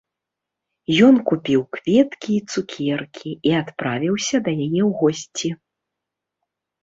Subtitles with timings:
[1.07, 5.49] Ён купіў кветкі і цукеркі і адправіўся да яе ў госці.